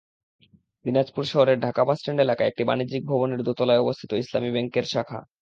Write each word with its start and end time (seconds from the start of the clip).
দিনাজপুর 0.85 1.23
শহরের 1.25 1.57
ঢাকা 1.59 1.81
বাসস্ট্যান্ড 1.83 2.19
এলাকায় 2.21 2.49
একটি 2.49 2.63
বাণিজ্যিক 2.63 3.01
ভবনের 3.05 3.41
দোতলায় 3.47 3.81
অবস্থিত 3.81 4.11
ইসলামী 4.23 4.49
ব্যাংকের 4.51 4.85
শাখা। 4.91 5.19